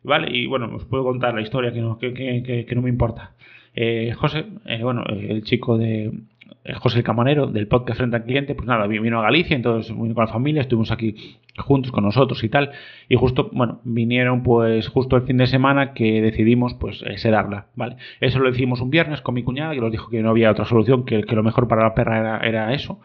¿vale? 0.02 0.34
Y 0.36 0.46
bueno, 0.46 0.74
os 0.74 0.84
puedo 0.84 1.04
contar 1.04 1.34
la 1.34 1.42
historia 1.42 1.72
que 1.72 1.80
no, 1.80 1.98
que, 1.98 2.66
no 2.74 2.82
me 2.82 2.88
importa. 2.88 3.32
Eh, 3.74 4.14
José, 4.16 4.46
eh, 4.66 4.82
bueno, 4.82 5.04
el 5.08 5.42
chico 5.42 5.76
de, 5.76 6.12
José 6.76 6.98
el 6.98 7.04
Camarero 7.04 7.46
del 7.46 7.68
podcast 7.68 7.98
Frente 7.98 8.16
al 8.16 8.24
Cliente, 8.24 8.54
pues 8.54 8.66
nada, 8.66 8.86
vino 8.86 9.18
a 9.18 9.22
Galicia, 9.22 9.54
entonces 9.54 9.94
vino 9.94 10.14
con 10.14 10.24
la 10.24 10.32
familia, 10.32 10.62
estuvimos 10.62 10.90
aquí 10.90 11.36
juntos 11.58 11.92
con 11.92 12.04
nosotros 12.04 12.42
y 12.42 12.48
tal, 12.48 12.72
y 13.08 13.16
justo, 13.16 13.50
bueno, 13.52 13.80
vinieron 13.84 14.42
pues 14.42 14.88
justo 14.88 15.16
el 15.16 15.22
fin 15.22 15.36
de 15.36 15.46
semana 15.46 15.92
que 15.92 16.22
decidimos 16.22 16.74
pues 16.74 17.02
eh, 17.02 17.18
sedarla, 17.18 17.66
¿vale? 17.76 17.96
Eso 18.20 18.38
lo 18.38 18.48
hicimos 18.48 18.80
un 18.80 18.90
viernes 18.90 19.20
con 19.20 19.34
mi 19.34 19.42
cuñada, 19.42 19.74
que 19.74 19.80
nos 19.80 19.92
dijo 19.92 20.08
que 20.08 20.22
no 20.22 20.30
había 20.30 20.50
otra 20.50 20.64
solución, 20.64 21.04
que, 21.04 21.22
que 21.24 21.36
lo 21.36 21.42
mejor 21.42 21.68
para 21.68 21.82
la 21.82 21.94
perra 21.94 22.18
era, 22.18 22.38
era 22.40 22.74
eso, 22.74 23.00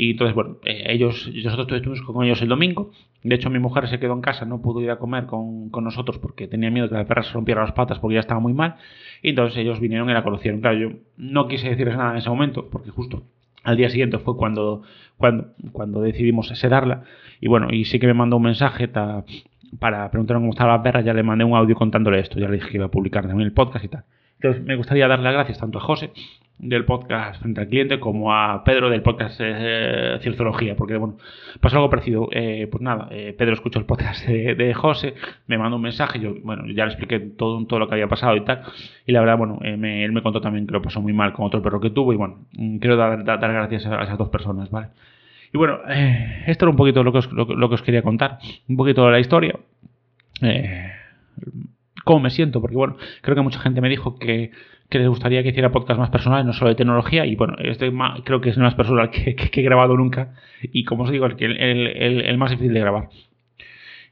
y 0.00 0.12
entonces, 0.12 0.32
bueno, 0.32 0.58
eh, 0.64 0.84
ellos, 0.90 1.28
nosotros 1.42 1.76
estuvimos 1.76 2.02
con 2.02 2.24
ellos 2.24 2.40
el 2.40 2.48
domingo. 2.48 2.92
De 3.24 3.34
hecho, 3.34 3.50
mi 3.50 3.58
mujer 3.58 3.88
se 3.88 3.98
quedó 3.98 4.12
en 4.12 4.20
casa, 4.20 4.44
no 4.44 4.62
pudo 4.62 4.80
ir 4.80 4.92
a 4.92 4.96
comer 5.00 5.26
con, 5.26 5.72
nosotros 5.72 6.18
porque 6.18 6.46
tenía 6.46 6.70
miedo 6.70 6.88
que 6.88 6.94
la 6.94 7.04
perra 7.04 7.24
se 7.24 7.32
rompiera 7.32 7.62
las 7.62 7.72
patas 7.72 7.98
porque 7.98 8.14
ya 8.14 8.20
estaba 8.20 8.38
muy 8.38 8.52
mal. 8.52 8.76
Y 9.22 9.30
entonces 9.30 9.58
ellos 9.58 9.80
vinieron 9.80 10.08
y 10.08 10.12
la 10.12 10.22
conocieron. 10.22 10.60
Claro, 10.60 10.78
yo 10.78 10.90
no 11.16 11.48
quise 11.48 11.70
decirles 11.70 11.96
nada 11.96 12.12
en 12.12 12.18
ese 12.18 12.30
momento 12.30 12.68
porque 12.70 12.90
justo 12.90 13.24
al 13.64 13.76
día 13.76 13.90
siguiente 13.90 14.18
fue 14.18 14.36
cuando, 14.36 14.82
cuando, 15.16 15.48
cuando 15.72 16.00
decidimos 16.00 16.46
sedarla. 16.46 17.02
Y 17.40 17.48
bueno, 17.48 17.66
y 17.72 17.84
sí 17.84 17.98
que 17.98 18.06
me 18.06 18.14
mandó 18.14 18.36
un 18.36 18.44
mensaje 18.44 18.86
para 18.86 20.10
preguntarme 20.12 20.42
cómo 20.42 20.52
estaba 20.52 20.76
la 20.76 20.82
perra. 20.84 21.00
Ya 21.00 21.12
le 21.12 21.24
mandé 21.24 21.42
un 21.42 21.56
audio 21.56 21.74
contándole 21.74 22.20
esto. 22.20 22.38
Ya 22.38 22.46
le 22.46 22.58
dije 22.58 22.68
que 22.68 22.76
iba 22.76 22.86
a 22.86 22.90
publicar 22.92 23.26
también 23.26 23.48
el 23.48 23.52
podcast 23.52 23.84
y 23.84 23.88
tal. 23.88 24.04
Entonces, 24.34 24.62
me 24.62 24.76
gustaría 24.76 25.08
darle 25.08 25.24
las 25.24 25.32
gracias 25.32 25.58
tanto 25.58 25.78
a 25.78 25.80
José 25.80 26.12
del 26.58 26.84
podcast 26.84 27.40
Frente 27.40 27.60
al 27.60 27.68
Cliente 27.68 28.00
como 28.00 28.34
a 28.34 28.64
Pedro 28.64 28.90
del 28.90 29.02
podcast 29.02 29.40
eh, 29.40 30.18
porque 30.76 30.96
bueno, 30.96 31.16
pasó 31.60 31.76
algo 31.76 31.90
parecido. 31.90 32.28
Eh, 32.32 32.68
pues 32.70 32.82
nada, 32.82 33.08
eh, 33.10 33.34
Pedro 33.36 33.54
escuchó 33.54 33.78
el 33.78 33.84
podcast 33.84 34.26
de, 34.26 34.74
José, 34.74 35.14
me 35.46 35.58
mandó 35.58 35.76
un 35.76 35.82
mensaje, 35.82 36.18
yo 36.18 36.34
bueno, 36.42 36.64
ya 36.66 36.84
le 36.84 36.92
expliqué 36.92 37.20
todo, 37.20 37.64
todo 37.66 37.78
lo 37.78 37.88
que 37.88 37.94
había 37.94 38.08
pasado 38.08 38.36
y 38.36 38.44
tal, 38.44 38.62
y 39.06 39.12
la 39.12 39.20
verdad, 39.20 39.38
bueno, 39.38 39.58
eh, 39.62 40.04
él 40.04 40.12
me 40.12 40.22
contó 40.22 40.40
también 40.40 40.66
que 40.66 40.72
lo 40.72 40.82
pasó 40.82 41.00
muy 41.00 41.12
mal 41.12 41.32
con 41.32 41.46
otro 41.46 41.62
perro 41.62 41.80
que 41.80 41.90
tuvo, 41.90 42.12
y 42.12 42.16
bueno, 42.16 42.46
quiero 42.80 42.96
dar, 42.96 43.24
dar, 43.24 43.40
gracias 43.40 43.86
a, 43.86 44.02
esas 44.02 44.18
dos 44.18 44.28
personas, 44.28 44.70
¿vale? 44.70 44.88
Y 45.52 45.56
bueno, 45.56 45.78
esto 46.46 46.66
era 46.66 46.70
un 46.70 46.76
poquito 46.76 47.02
lo 47.02 47.12
que, 47.12 47.18
os, 47.18 47.32
lo, 47.32 47.46
que 47.46 47.74
os 47.74 47.82
quería 47.82 48.02
contar, 48.02 48.38
un 48.68 48.76
poquito 48.76 49.06
de 49.06 49.12
la 49.12 49.20
historia. 49.20 49.58
Cómo 52.04 52.20
me 52.20 52.30
siento, 52.30 52.60
porque 52.60 52.76
bueno, 52.76 52.96
creo 53.22 53.34
que 53.34 53.40
mucha 53.40 53.58
gente 53.58 53.80
me 53.80 53.88
dijo 53.88 54.18
que, 54.18 54.50
que 54.88 54.98
les 54.98 55.08
gustaría 55.08 55.42
que 55.42 55.50
hiciera 55.50 55.70
podcast 55.70 55.98
más 56.00 56.10
personales, 56.10 56.46
no 56.46 56.52
solo 56.52 56.70
de 56.70 56.76
tecnología, 56.76 57.26
y 57.26 57.36
bueno, 57.36 57.56
este 57.58 57.92
creo 58.24 58.40
que 58.40 58.50
es 58.50 58.56
el 58.56 58.62
más 58.62 58.74
personal 58.74 59.10
que, 59.10 59.36
he 59.52 59.62
grabado 59.62 59.96
nunca, 59.96 60.34
y 60.62 60.84
como 60.84 61.04
os 61.04 61.10
digo, 61.10 61.26
el 61.26 62.38
más 62.38 62.50
difícil 62.50 62.74
de 62.74 62.80
grabar. 62.80 63.08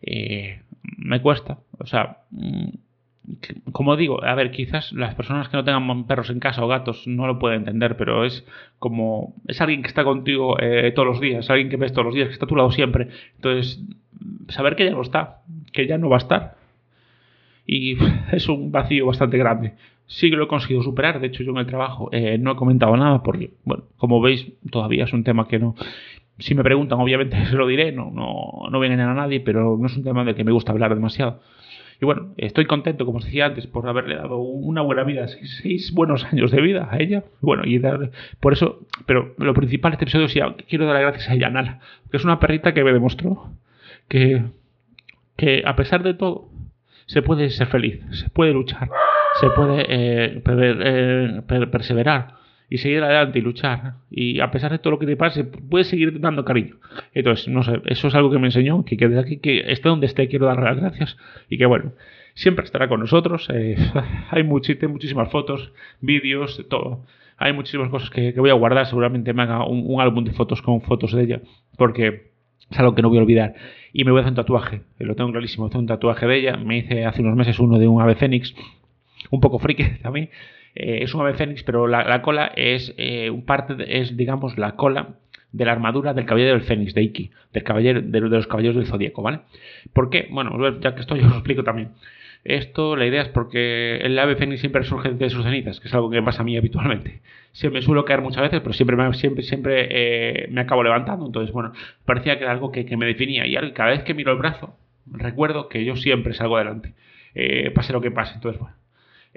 Eh, 0.02 0.61
me 0.99 1.21
cuesta, 1.21 1.59
o 1.78 1.87
sea, 1.87 2.18
mm, 2.30 2.68
como 3.73 3.97
digo, 3.97 4.23
a 4.25 4.35
ver, 4.35 4.50
quizás 4.52 4.92
las 4.92 5.14
personas 5.14 5.49
que 5.49 5.56
no 5.56 5.64
tengan 5.64 6.06
perros 6.06 6.30
en 6.30 6.38
casa 6.38 6.64
o 6.64 6.68
gatos 6.68 7.06
no 7.06 7.26
lo 7.26 7.38
pueden 7.38 7.61
entender, 7.61 7.97
pero 7.97 8.25
es 8.25 8.47
como, 8.78 9.35
es 9.49 9.61
alguien 9.61 9.83
que 9.83 9.88
está 9.88 10.04
contigo 10.04 10.56
eh, 10.61 10.92
todos 10.95 11.09
los 11.09 11.21
días, 11.21 11.50
alguien 11.50 11.68
que 11.68 11.76
ves 11.76 11.92
todos 11.92 12.06
los 12.06 12.14
días, 12.14 12.28
que 12.28 12.35
está 12.35 12.47
a 12.47 12.49
tu 12.49 12.56
lado 12.56 12.71
siempre. 12.71 13.09
Entonces, 13.37 13.83
saber 14.49 14.76
que 14.76 14.85
ya 14.85 14.92
no 14.92 15.02
está, 15.02 15.40
que 15.73 15.87
ya 15.87 15.99
no 15.99 16.09
va 16.09 16.16
a 16.16 16.18
estar. 16.18 16.56
Y 17.66 17.97
es 18.33 18.49
un 18.49 18.71
vacío 18.71 19.06
bastante 19.06 19.38
grande. 19.38 19.75
Sí 20.06 20.30
que 20.30 20.36
lo 20.36 20.44
he 20.44 20.48
conseguido 20.48 20.82
superar, 20.82 21.20
de 21.20 21.26
hecho 21.26 21.42
yo 21.42 21.50
en 21.50 21.58
el 21.58 21.66
trabajo 21.66 22.08
eh, 22.12 22.38
no 22.38 22.52
he 22.52 22.56
comentado 22.56 22.96
nada 22.96 23.22
porque, 23.22 23.50
bueno, 23.64 23.84
como 23.96 24.20
veis, 24.20 24.46
todavía 24.70 25.04
es 25.04 25.12
un 25.12 25.25
tema 25.25 25.48
que 25.48 25.58
no... 25.58 25.75
Si 26.38 26.54
me 26.54 26.62
preguntan, 26.62 27.00
obviamente 27.00 27.44
se 27.50 27.56
lo 27.56 27.66
diré, 27.66 27.92
no, 27.92 28.10
no, 28.10 28.68
no 28.70 28.78
voy 28.78 28.86
a 28.86 28.92
engañar 28.92 29.10
a 29.10 29.14
nadie, 29.14 29.40
pero 29.40 29.76
no 29.78 29.86
es 29.86 29.96
un 29.96 30.04
tema 30.04 30.25
del 30.25 30.34
que 30.34 30.44
me 30.44 30.52
gusta 30.52 30.72
hablar 30.72 30.94
demasiado. 30.94 31.40
Y 32.00 32.04
bueno, 32.04 32.34
estoy 32.36 32.66
contento, 32.66 33.06
como 33.06 33.18
os 33.18 33.25
decía 33.25 33.46
antes, 33.46 33.66
por 33.66 33.88
haberle 33.88 34.16
dado 34.16 34.36
una 34.38 34.82
buena 34.82 35.02
vida, 35.02 35.26
seis, 35.28 35.92
buenos 35.94 36.25
años 36.25 36.50
de 36.50 36.60
vida 36.60 36.88
a 36.90 36.98
ella. 36.98 37.25
Bueno, 37.40 37.62
y 37.64 37.78
dar, 37.78 38.10
por 38.38 38.52
eso, 38.52 38.80
pero 39.06 39.34
lo 39.38 39.54
principal 39.54 39.92
de 39.92 39.94
este 39.94 40.04
episodio 40.04 40.28
sí, 40.28 40.40
quiero 40.68 40.84
dar 40.84 40.94
las 40.94 41.02
gracias 41.02 41.30
a 41.30 41.34
ella, 41.34 41.48
Nala, 41.48 41.80
que 42.10 42.18
es 42.18 42.25
una 42.25 42.38
perrita 42.38 42.75
que 42.75 42.84
me 42.84 42.92
demostró 42.92 43.50
que, 44.08 44.42
que 45.36 45.62
a 45.64 45.75
pesar 45.75 46.02
de 46.02 46.12
todo, 46.12 46.50
se 47.06 47.22
puede 47.22 47.50
ser 47.50 47.68
feliz, 47.68 48.00
se 48.10 48.28
puede 48.28 48.52
luchar, 48.52 48.90
se 49.40 49.50
puede 49.50 49.85
eh, 49.88 50.43
eh, 50.45 51.66
perseverar 51.71 52.37
y 52.69 52.78
seguir 52.78 53.02
adelante 53.02 53.38
y 53.38 53.43
luchar. 53.43 53.95
Y 54.11 54.40
a 54.40 54.50
pesar 54.50 54.73
de 54.73 54.78
todo 54.78 54.93
lo 54.93 54.99
que 54.99 55.07
te 55.07 55.16
pase, 55.16 55.45
puedes 55.45 55.88
seguir 55.88 56.21
dando 56.21 56.45
cariño. 56.45 56.76
Entonces, 57.14 57.49
no 57.49 57.62
sé, 57.62 57.81
eso 57.87 58.09
es 58.09 58.14
algo 58.14 58.31
que 58.31 58.38
me 58.38 58.47
enseñó, 58.47 58.85
que, 58.85 58.97
desde 58.97 59.21
aquí, 59.21 59.37
que 59.38 59.71
esté 59.73 59.88
donde 59.88 60.07
esté, 60.07 60.28
quiero 60.28 60.47
darle 60.47 60.64
las 60.64 60.76
gracias 60.76 61.16
y 61.49 61.59
que 61.59 61.66
bueno, 61.66 61.93
siempre 62.35 62.64
estará 62.64 62.88
con 62.88 63.00
nosotros. 63.00 63.49
Eh, 63.52 63.76
hay 64.31 64.43
muchísimas 64.43 65.31
fotos, 65.31 65.73
vídeos, 66.00 66.64
todo. 66.69 67.05
Hay 67.38 67.52
muchísimas 67.52 67.90
cosas 67.90 68.11
que, 68.11 68.33
voy 68.33 68.50
a 68.50 68.55
guardar. 68.55 68.87
Seguramente 68.87 69.33
me 69.33 69.43
haga 69.43 69.66
un, 69.66 70.00
álbum 70.00 70.25
de 70.25 70.33
fotos 70.33 70.62
con 70.62 70.81
fotos 70.81 71.12
de 71.12 71.23
ella, 71.23 71.40
porque 71.76 72.31
es 72.71 72.78
algo 72.78 72.95
que 72.95 73.02
no 73.02 73.11
voy 73.11 73.19
a 73.19 73.23
olvidar. 73.23 73.55
Y 73.93 74.05
me 74.05 74.11
voy 74.11 74.19
a 74.19 74.23
hacer 74.23 74.33
un 74.33 74.37
tatuaje, 74.37 74.83
lo 74.99 75.14
tengo 75.14 75.31
clarísimo, 75.31 75.66
hacer 75.66 75.78
un 75.78 75.87
tatuaje 75.87 76.26
de 76.26 76.38
ella. 76.38 76.57
Me 76.57 76.78
hice 76.78 77.05
hace 77.05 77.23
unos 77.23 77.37
meses 77.37 77.59
uno 77.59 77.78
de 77.78 77.88
un 77.88 78.00
ave 78.00 78.14
fénix, 78.14 78.55
un 79.30 79.40
poco 79.40 79.59
friki 79.59 79.85
también. 80.02 80.30
Eh, 80.76 80.99
es 81.02 81.14
un 81.14 81.23
ave 81.23 81.35
fénix, 81.35 81.62
pero 81.62 81.87
la, 81.87 82.21
cola 82.23 82.52
es 82.54 82.95
eh, 82.99 83.30
un 83.30 83.45
parte, 83.47 83.75
es 84.00 84.16
digamos 84.16 84.59
la 84.59 84.73
cola 84.73 85.14
de 85.50 85.64
la 85.64 85.73
armadura 85.73 86.12
del 86.12 86.26
caballero 86.26 86.52
del 86.52 86.62
fénix, 86.62 86.92
de 86.92 87.02
Iki, 87.02 87.30
del 87.54 87.62
caballero, 87.62 88.02
de, 88.02 88.21
los 88.21 88.47
caballeros 88.47 88.76
del 88.76 88.87
zodíaco, 88.87 89.23
¿vale? 89.23 89.40
¿Por 89.95 90.11
qué? 90.11 90.28
Bueno, 90.30 90.78
ya 90.80 90.95
que 90.95 91.00
estoy, 91.00 91.21
os 91.21 91.30
lo 91.30 91.37
explico 91.37 91.64
también. 91.64 91.92
Esto, 92.45 92.95
la 92.95 93.06
idea 93.06 93.23
es 93.23 93.28
porque 93.28 93.97
el 93.97 94.18
ave 94.18 94.37
fénix 94.37 94.61
siempre 94.61 94.83
resurge 94.83 95.11
de 95.11 95.30
sus 95.30 95.45
cenizas, 95.45 95.80
que 95.80 95.88
es 95.88 95.95
algo 95.95 96.11
que 96.11 96.21
me 96.21 96.23
pasa 96.23 96.42
a 96.42 96.45
mí 96.45 96.56
habitualmente. 96.59 97.23
Se 97.52 97.71
me 97.71 97.80
suelo 97.80 98.04
caer 98.04 98.21
muchas 98.21 98.42
veces, 98.42 98.61
pero 98.61 98.75
siempre 98.75 98.97
me, 98.97 99.14
siempre, 99.14 99.42
siempre, 99.42 99.88
eh, 99.90 100.49
me 100.50 100.61
acabo 100.61 100.83
levantando. 100.83 101.25
Entonces, 101.25 101.52
bueno, 101.52 101.73
parecía 102.04 102.37
que 102.37 102.45
era 102.45 102.52
algo 102.52 102.71
que, 102.71 102.85
me 102.97 103.06
definía. 103.06 103.47
Y 103.47 103.56
cada 103.73 103.90
vez 103.90 104.02
que 104.02 104.12
miro 104.12 104.30
el 104.30 104.38
brazo, 104.38 104.76
recuerdo 105.11 105.68
que 105.68 105.85
yo 105.87 105.97
siempre 105.97 106.35
salgo 106.35 106.56
adelante, 106.56 106.92
pase 107.75 107.95
lo 107.95 108.02
que 108.02 108.11
pase. 108.11 108.35
Entonces, 108.35 108.61
bueno, 108.61 108.76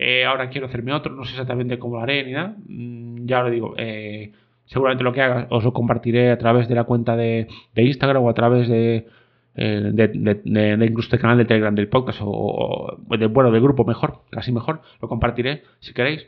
eh, 0.01 0.24
ahora 0.24 0.50
quiero 0.50 0.68
hacerme 0.68 0.94
otro, 0.94 1.13
no 1.13 1.25
sé 1.25 1.32
exactamente 1.32 1.77
cómo 1.77 1.98
lo 1.98 2.01
haré 2.01 2.24
ni 2.24 2.32
nada. 2.32 2.56
Mm, 2.68 3.25
ya 3.25 3.41
lo 3.44 3.50
digo, 3.50 3.75
eh, 3.77 4.32
seguramente 4.63 5.03
lo 5.03 5.12
que 5.12 5.22
haga 5.22 5.48
os 5.50 5.65
lo 5.65 5.74
compartiré 5.74 6.32
a 6.32 6.38
través 6.38 6.70
de 6.70 6.75
la 6.75 6.86
cuenta 6.86 7.18
de, 7.18 7.48
Instagram 7.75 8.24
o 8.24 8.29
a 8.29 8.34
través 8.34 8.70
de, 8.70 9.08
eh, 9.56 9.91
de, 9.91 10.86
incluso 10.86 11.13
el 11.13 11.22
canal 11.22 11.38
de 11.38 11.44
Telegram 11.44 11.75
del 11.75 11.89
podcast 11.89 12.22
o, 12.24 12.98
de, 13.10 13.27
bueno, 13.27 13.51
del 13.51 13.62
grupo 13.62 13.84
mejor, 13.84 14.22
casi 14.29 14.53
mejor, 14.53 14.82
lo 15.01 15.10
compartiré 15.10 15.63
si 15.79 15.94
queréis. 15.94 16.25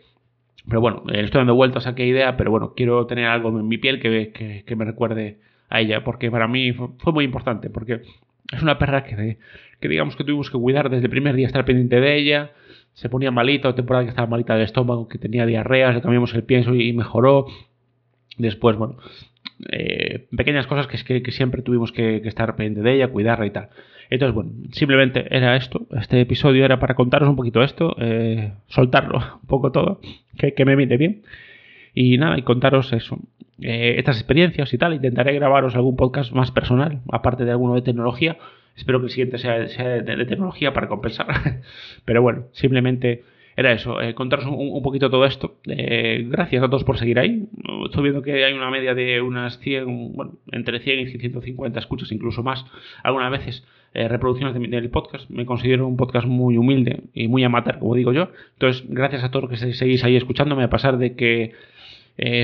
Pero 0.68 0.82
bueno, 0.82 1.04
estoy 1.08 1.40
dando 1.40 1.56
vueltas 1.56 1.88
a 1.88 1.96
qué 1.96 2.06
idea, 2.06 2.36
pero 2.36 2.52
bueno, 2.52 2.74
quiero 2.76 3.08
tener 3.08 3.28
algo 3.28 3.58
en 3.58 3.68
mi 3.70 3.78
piel 3.78 4.02
que, 4.02 4.64
que, 4.66 4.76
me 4.76 4.84
recuerde 4.84 5.38
a 5.70 5.80
ella, 5.80 6.04
porque 6.04 6.30
para 6.30 6.50
mí 6.50 6.74
fue, 6.74 6.90
fue, 6.98 7.14
muy 7.14 7.24
importante, 7.24 7.70
porque 7.70 8.02
es 8.52 8.62
una 8.62 8.78
perra 8.78 9.06
que, 9.06 9.38
que 9.80 9.88
digamos 9.88 10.18
que 10.18 10.26
tuvimos 10.26 10.52
que 10.52 10.58
cuidar 10.58 10.90
desde 10.90 11.06
el 11.06 11.10
primer 11.10 11.36
día, 11.36 11.48
estar 11.48 11.64
pendiente 11.64 12.02
de 12.02 12.18
ella, 12.18 12.52
se 12.94 13.10
ponía 13.10 13.32
malito, 13.32 13.74
temporada 13.74 14.04
que 14.04 14.10
estaba 14.10 14.28
malita 14.28 14.54
del 14.54 14.64
estómago, 14.64 15.08
que 15.08 15.18
tenía 15.18 15.46
diarrea, 15.46 15.92
le 15.92 16.02
cambiamos 16.02 16.34
el 16.34 16.44
pienso 16.44 16.76
y 16.76 16.94
mejoró. 16.94 17.46
Después, 18.38 18.76
bueno, 18.78 18.98
eh, 19.72 20.28
pequeñas 20.36 20.68
cosas 20.68 20.88
que, 20.88 21.22
que, 21.22 21.32
siempre 21.32 21.62
tuvimos 21.62 21.92
que, 21.92 22.18
estar 22.18 22.56
pendiente 22.56 22.82
de 22.82 22.96
ella, 22.96 23.08
cuidarla 23.08 23.46
y 23.46 23.52
tal. 23.52 23.70
Entonces, 24.10 24.36
bueno, 24.36 24.52
simplemente 24.72 25.26
era 25.36 25.56
esto. 25.56 25.88
Este 25.98 26.20
episodio 26.22 26.66
era 26.66 26.80
para 26.80 26.96
contaros 26.96 27.30
un 27.30 27.36
poquito 27.36 27.64
esto, 27.64 27.96
eh, 28.00 28.54
soltarlo 28.68 29.18
un 29.42 29.48
poco 29.48 29.72
todo, 29.72 30.02
que, 30.38 30.54
que 30.54 30.66
me 30.66 30.76
viene 30.76 30.98
bien. 30.98 31.24
Y 31.94 32.18
nada, 32.18 32.38
y 32.38 32.44
contaros 32.44 32.94
eso. 32.94 33.18
Eh, 33.62 33.96
estas 33.98 34.18
experiencias 34.18 34.74
y 34.74 34.78
tal. 34.78 34.94
Intentaré 34.94 35.34
grabaros 35.34 35.76
algún 35.76 35.96
podcast 35.96 36.32
más 36.32 36.52
personal, 36.52 37.02
aparte 37.12 37.46
de 37.46 37.52
alguno 37.52 37.76
de 37.76 37.82
tecnología 37.82 38.38
Espero 38.76 39.00
que 39.00 39.06
el 39.06 39.12
siguiente 39.12 39.38
sea, 39.38 39.60
de, 39.60 40.26
tecnología 40.26 40.74
para 40.74 40.88
compensar. 40.88 41.28
Pero 42.06 42.22
bueno, 42.22 42.46
simplemente 42.54 43.24
era 43.58 43.74
eso, 43.74 44.02
eh, 44.02 44.16
contaros 44.16 44.46
un, 44.46 44.82
poquito 44.82 45.10
todo 45.10 45.26
esto. 45.26 45.58
Eh, 45.66 46.26
gracias 46.28 46.64
a 46.64 46.68
todos 46.68 46.84
por 46.84 46.98
seguir 46.98 47.20
ahí. 47.20 47.48
Estoy 47.86 48.04
viendo 48.04 48.22
que 48.22 48.46
hay 48.46 48.54
una 48.54 48.70
media 48.70 48.96
de 48.96 49.22
unas 49.22 49.60
100, 49.60 50.14
bueno, 50.14 50.34
entre 50.52 50.80
100 50.80 51.00
y 51.00 51.06
150 51.08 51.80
escuchas, 51.80 52.12
incluso 52.12 52.44
más, 52.44 52.66
algunas 53.04 53.30
veces 53.32 53.66
eh, 53.94 54.08
reproducciones 54.08 54.54
de, 54.54 54.68
del 54.68 54.90
podcast. 54.90 55.30
Me 55.30 55.46
considero 55.46 55.86
un 55.88 55.98
podcast 55.98 56.26
muy 56.26 56.58
humilde 56.58 57.02
y 57.14 57.28
muy 57.28 57.44
amateur, 57.44 57.80
como 57.80 57.96
digo 57.96 58.14
yo. 58.14 58.30
Entonces, 58.54 58.86
gracias 58.88 59.24
a 59.24 59.32
todos 59.32 59.50
que 59.50 59.58
seguís 59.74 60.04
ahí 60.04 60.16
escuchándome, 60.16 60.64
a 60.64 60.70
pasar 60.70 60.98
de 60.98 61.16
que 61.16 61.54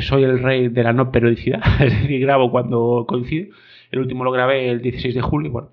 soy 0.02 0.24
el 0.24 0.40
rey 0.40 0.70
de 0.70 0.84
la 0.84 0.92
no 0.92 1.12
periodicidad, 1.12 1.62
es 1.82 2.02
decir, 2.02 2.20
grabo 2.20 2.52
cuando 2.52 3.06
coincide. 3.08 3.50
El 3.92 4.00
último 4.00 4.26
lo 4.26 4.32
grabé 4.32 4.70
el 4.70 4.82
16 4.82 5.16
de 5.16 5.22
julio, 5.22 5.52
bueno, 5.52 5.70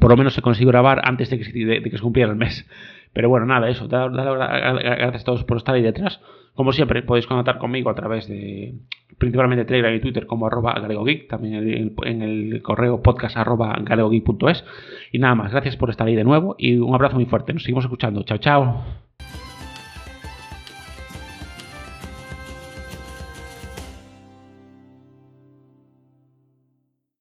por 0.00 0.10
lo 0.10 0.16
menos 0.16 0.34
se 0.34 0.42
consiguió 0.42 0.68
grabar 0.68 1.00
antes 1.04 1.30
de 1.30 1.38
que, 1.38 1.90
se 1.90 2.02
cumpliera 2.02 2.30
el 2.30 2.36
mes. 2.36 2.68
Pero 3.12 3.28
bueno, 3.28 3.46
nada, 3.46 3.68
eso. 3.68 3.88
gracias 3.88 5.22
a 5.22 5.24
todos 5.24 5.44
por 5.44 5.56
estar 5.56 5.74
ahí 5.74 5.82
detrás. 5.82 6.20
Como 6.54 6.72
siempre, 6.72 7.02
podéis 7.02 7.26
contactar 7.26 7.58
conmigo 7.58 7.88
a 7.88 7.94
través 7.94 8.26
de 8.28 8.74
principalmente 9.16 9.64
Telegram 9.64 9.94
y 9.94 10.00
Twitter 10.00 10.26
como 10.26 10.46
arroba 10.46 10.74
galegogeek, 10.74 11.28
también 11.28 11.94
en 12.04 12.22
el, 12.22 12.62
correo 12.62 13.02
podcast 13.02 13.36
arroba 13.36 13.76
galegogeek.es. 13.80 14.64
Y 15.12 15.18
nada 15.18 15.34
más, 15.34 15.52
gracias 15.52 15.76
por 15.76 15.90
estar 15.90 16.06
ahí 16.06 16.16
de 16.16 16.24
nuevo 16.24 16.56
y 16.58 16.76
un 16.78 16.94
abrazo 16.94 17.16
muy 17.16 17.26
fuerte. 17.26 17.52
Nos 17.52 17.62
seguimos 17.62 17.84
escuchando. 17.84 18.22
Chao, 18.24 18.38
chao. 18.38 19.07